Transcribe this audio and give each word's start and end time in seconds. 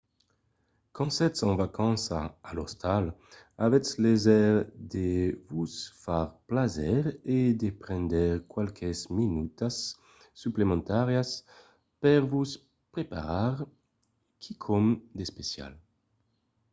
quand 0.95 1.11
sètz 1.17 1.39
en 1.47 1.53
vacanças 1.63 2.25
a 2.49 2.51
l'ostal 2.57 3.05
avètz 3.65 3.89
léser 4.03 4.51
de 4.95 5.07
vos 5.55 5.73
far 6.03 6.25
plaser 6.49 7.03
e 7.37 7.39
de 7.61 7.69
prendre 7.83 8.23
qualques 8.53 8.99
minutas 9.19 9.75
suplementàrias 10.43 11.29
per 12.01 12.19
vos 12.31 12.49
preparar 12.93 13.53
quicòm 14.41 14.85
d’especial 15.17 15.73